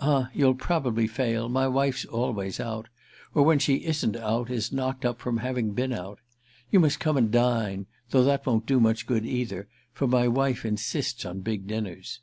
[0.00, 5.20] "Ah you'll probably fail; my wife's always out—or when she isn't out is knocked up
[5.20, 6.20] from having been out.
[6.70, 11.26] You must come and dine—though that won't do much good either, for my wife insists
[11.26, 12.20] on big dinners."